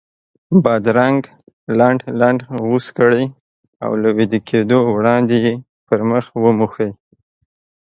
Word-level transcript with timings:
بادرنګ 0.63 1.21
لنډ 1.79 1.99
لنډ 2.19 2.39
غوڅ 2.63 2.85
کړئ 2.97 3.25
او 3.83 3.91
له 4.01 4.09
ویده 4.17 4.39
کېدو 4.49 4.79
وړاندې 4.95 5.35
یې 5.45 5.53
پر 5.87 5.99
مخ 6.09 6.25
وموښئ. 6.43 6.91